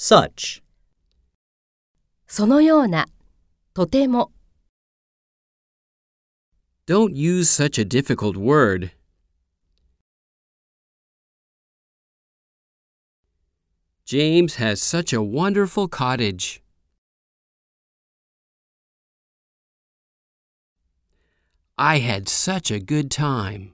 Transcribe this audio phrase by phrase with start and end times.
[0.00, 0.62] such,
[2.28, 3.08] そのような、
[3.74, 4.30] とても、
[6.86, 8.92] Don't use such a difficult word.
[14.04, 16.62] James has such a wonderful cottage.
[21.76, 23.72] I had such a good time.